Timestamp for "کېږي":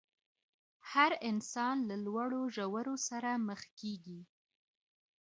3.79-4.21